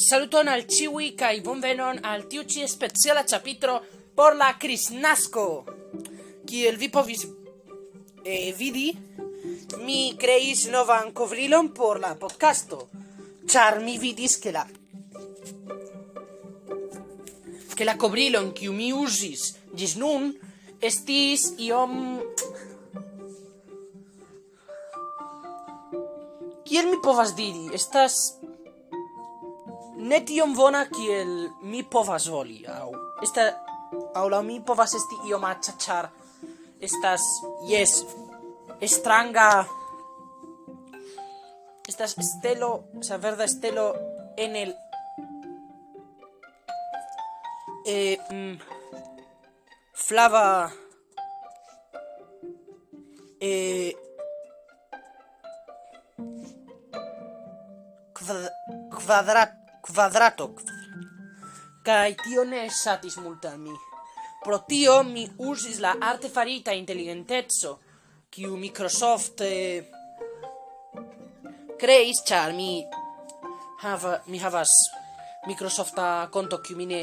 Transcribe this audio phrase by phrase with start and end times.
[0.00, 3.74] Saluton al ciui kai bonvenon al tiu ci speciala capitro
[4.16, 5.44] por la Kristnasko.
[6.48, 7.26] Kiel vi povis
[8.24, 8.88] e vidi,
[9.84, 12.88] mi creis novan kovrilon por la podcasto,
[13.46, 14.64] Char mi vidis ke la
[17.76, 20.32] ke la kovrilon kiu mi usis ĝis nun
[20.80, 21.94] estis iom
[26.64, 28.40] Kiel mi povas diri, estas
[30.00, 32.94] ne tiom bona kiel mi povas voli au.
[33.22, 33.50] Esta
[34.14, 36.08] au la mi povas esti io macha char
[36.80, 37.22] estas
[37.68, 38.04] yes
[38.80, 39.64] estranga.
[41.88, 43.94] Estas stelo sa verda stelo
[44.36, 44.74] en el
[47.84, 48.56] eh mm,
[49.94, 50.70] flava
[53.40, 53.92] eh
[58.90, 59.59] quadrat
[59.92, 60.54] quadrato.
[61.82, 63.72] Kai tio ne satis multa mi.
[64.44, 67.78] Pro tio mi usis la artefarita inteligenteco,
[68.30, 69.90] kiu Microsoft eh,
[71.80, 72.84] creis, ĉar mi
[73.82, 74.72] hava, mi havas
[75.48, 77.02] Microsofta konto kiu mi ne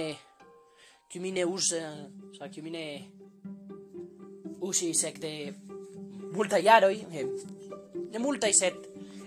[1.09, 2.85] kiu mi ne uzas, eh, sa kiu mi ne
[4.61, 5.31] usis ekde
[6.33, 7.25] multaj jaroj, eh,
[8.11, 8.77] ne multa sed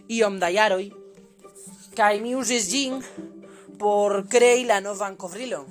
[0.08, 0.91] iom da jaroj,
[1.97, 3.03] kai mi usis jing
[3.81, 5.67] por crei la novan kovrilon.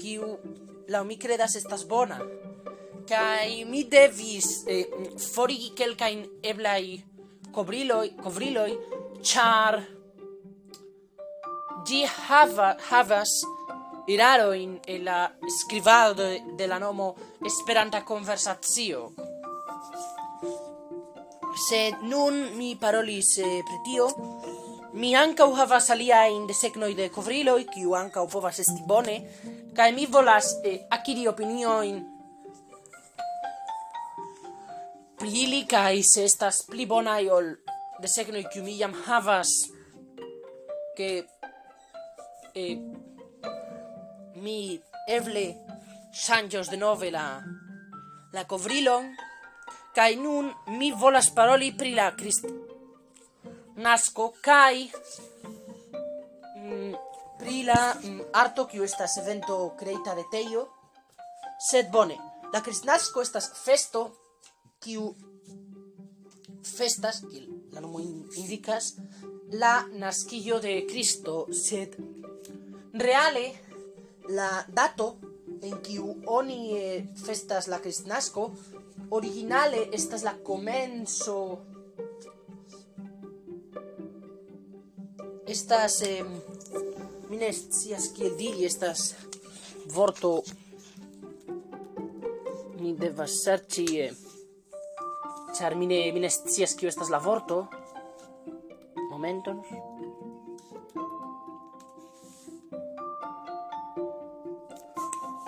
[0.00, 0.32] Kiu
[0.90, 2.18] la mi credas estas bona.
[3.06, 4.88] Kai mi devis eh,
[5.32, 6.98] forigi kelkain eblai
[7.54, 8.72] covriloi, covriloi,
[9.22, 9.78] char
[11.86, 13.30] gi hava, havas
[14.10, 16.26] iraro in la scrivado
[16.58, 19.12] de la nomo Esperanta conversazio
[21.56, 24.08] sed nun mi parolis eh, pri tio.
[24.92, 25.14] Mi
[25.46, 26.46] u havas alia in
[26.94, 29.20] de kovriloj, anca u povas esti bone,
[29.76, 32.04] kaj mi volas eh, akiri opinioin
[35.18, 37.54] pri ili, kaj se estas pli bonaj ol
[38.02, 39.48] desegnoj, qui mi jam havas,
[40.96, 41.24] che
[42.54, 42.76] eh,
[44.34, 45.54] mi evle
[46.12, 46.76] sanjos de
[47.10, 47.42] la
[48.32, 49.16] la covrilon
[49.96, 52.44] kai nun mi volas paroli pri la Christ
[53.76, 54.90] nasco kai
[56.58, 56.92] mm,
[57.38, 60.68] pri la mm, arto kiu estas evento kreita de Teio.
[61.70, 62.16] Sed bone
[62.52, 64.02] la Kristnasco estas festo
[64.80, 65.14] kiu
[66.76, 68.94] festas kiel la nomo indikas
[69.52, 71.46] la naskillo de Cristo.
[71.52, 71.96] Sed
[72.92, 73.46] reale
[74.28, 75.16] la dato
[75.62, 78.50] en quiu oni e festas la cristnasco,
[79.10, 81.58] originale estas la comenzo.
[85.46, 86.24] Estas eh,
[87.30, 89.14] mi ne scias kiel diri estas
[89.94, 90.42] vorto.
[92.80, 94.14] Mi devas serĉi eh,
[95.56, 97.66] ĉar mi ne mi ne scias kiu estas la vorto.
[99.10, 99.62] Momenton.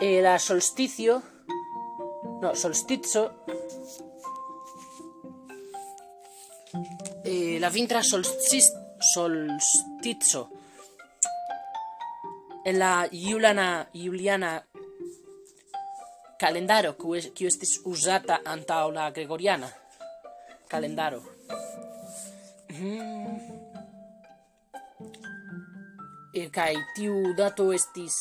[0.00, 1.22] era solsticio,
[2.41, 3.44] no, solstizo,
[7.25, 10.50] eh, la vintra solstiz, solstizo,
[12.64, 14.64] en la Juliana, Juliana
[16.38, 19.69] calendaro, kiu estis usata anta la gregoriana
[20.69, 21.22] calendaro.
[22.69, 23.38] Mm.
[26.34, 28.20] E kai tiu dato estis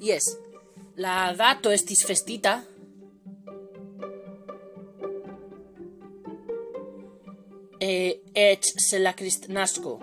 [0.00, 0.38] Yes,
[0.96, 2.64] la dato estis festita.
[7.80, 9.98] E, et se la cristnasco.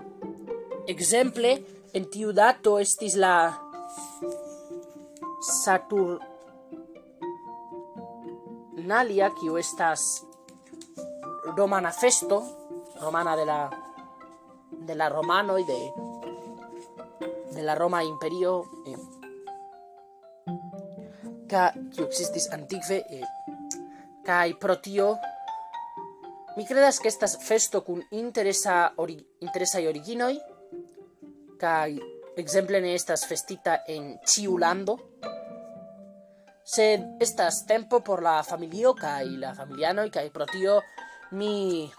[0.87, 1.65] Exemple,
[1.97, 3.57] en tiu dato estis la
[5.63, 6.21] Saturnalia,
[9.41, 10.23] kiu estas
[11.57, 12.43] romana festo,
[13.01, 13.69] romana de la
[14.87, 15.91] de la romanoj de
[17.57, 18.96] de la Roma imperio eh,
[21.49, 23.25] ca kiu existis antikve eh,
[24.25, 25.15] kai pro tio
[26.57, 30.39] mi credas que estas festo kun interesa ori, interesa originoi
[31.57, 31.99] kai
[32.37, 35.17] exemple ne estas festita en Chiulando lando.
[36.63, 40.81] Sed estas tempo por la familio kai la familiano kai pro tio
[41.31, 41.89] mi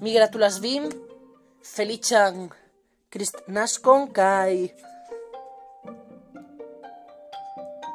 [0.00, 0.88] mi gratulas vin
[1.62, 2.48] feliĉan
[3.10, 4.72] kristnaskon kaj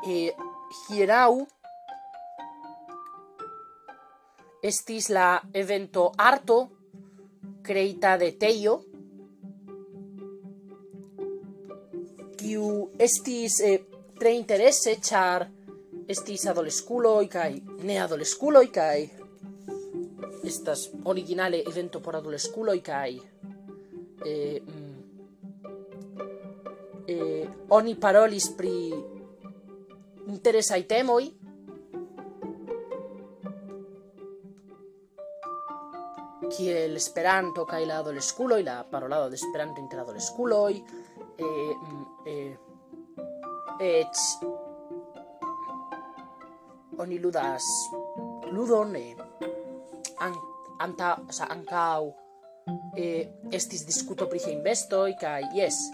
[0.07, 0.33] e
[0.87, 1.45] hierau
[4.63, 6.69] estis la evento arto
[7.63, 8.77] creita de Teio,
[12.37, 13.79] kiu estis eh,
[14.19, 15.47] tre interesse, char
[16.07, 19.05] estis adolesculoi kai ne adolesculoi kai
[20.43, 23.21] estas originale evento por adolesculoi kai
[24.25, 24.95] eh, mm,
[27.07, 28.75] eh, oni parolis pri
[30.27, 31.31] interesai temoi
[36.53, 40.73] kiel Esperanto kaj la adoleskuloj, la parolado de Esperanto inter adoleskuloj,
[41.37, 42.57] eh, mm, eh,
[43.79, 44.15] et
[46.97, 47.63] oni ludas
[48.51, 49.15] ludon eh,
[50.19, 50.35] an,
[50.79, 52.13] anta, o sea, ancau
[52.95, 55.89] eh, estis discuto pri investoi kai yes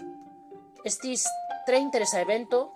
[0.84, 1.24] estis
[1.66, 2.70] tre interesa evento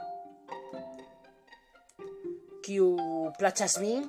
[2.64, 2.96] kiu
[3.38, 4.06] placas min,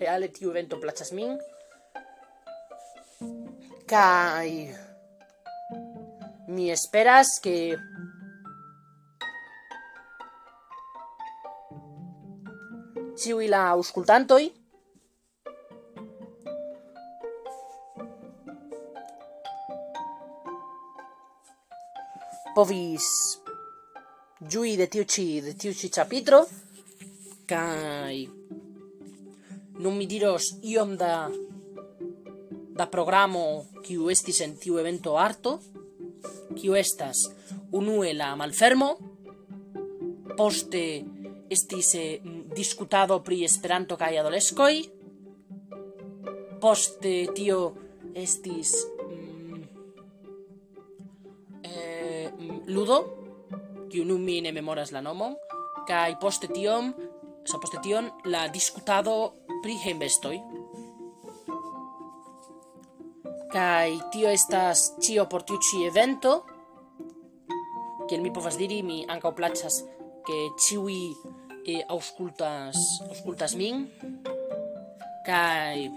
[0.00, 1.36] reale tiu evento placas min.
[3.86, 4.50] Kai
[6.50, 7.56] mi esperas ke
[13.22, 14.50] ciui la auscultantoi
[22.56, 23.06] povis
[24.40, 26.46] giui de tiu ci, de tiu ci capitro
[27.46, 28.26] Kai.
[29.78, 31.30] Non mi diros iom da
[32.76, 35.56] da programo kiu estis en tiu evento arto
[36.58, 37.22] kiu estas
[37.72, 38.88] unue la malfermo
[40.36, 40.82] poste
[41.50, 42.20] estis eh,
[42.56, 44.74] discutado pri Esperanto kaj adoleskoj
[46.60, 47.60] poste tio
[48.14, 48.74] estis
[49.08, 49.62] mm,
[51.62, 53.00] eh, mm, ludo
[53.88, 55.36] kiu nun mi ne memoras la nomon
[55.88, 56.92] kaj poste tiom
[57.46, 60.36] So poste tion la discutado pri hejmbestoj.
[63.56, 66.42] kai tio estas ĉio por tiu ci evento.
[68.08, 69.80] Kiel mi povas diri, mi ankaŭ plaĉas
[70.26, 70.98] ke ĉiuj
[71.66, 73.86] e, aŭskultas aŭskultas min.
[75.26, 75.88] kai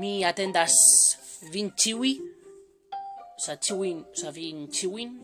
[0.00, 0.74] mi atendas
[1.52, 2.10] vin ĉiuj
[3.44, 5.14] sa ĉiujn, sa vin ĉiujn.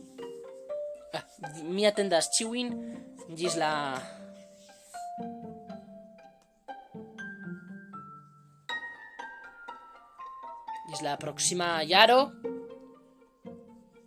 [1.18, 1.26] Ah,
[1.74, 2.70] mi atendas ĉiujn
[3.36, 4.02] Gisla.
[10.88, 12.32] Gisla próxima Yaro.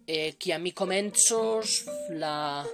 [0.06, 2.66] Eh, que a mí comenzos la...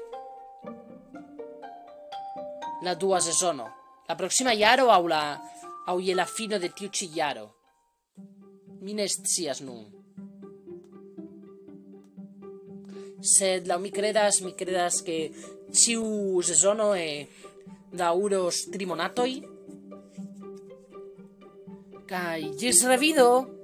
[2.81, 3.75] La dua sezono.
[4.07, 5.41] La próxima Yaro aula...
[5.87, 7.55] Auiela fino de tiuchi Yaro.
[8.81, 9.98] Minestias nun.
[13.21, 15.31] Sed la mi credas, mi credas que
[15.71, 17.27] ciu sezono e
[17.91, 19.43] da uros trimonatoi.
[22.07, 22.55] Kai,
[22.87, 23.58] revido!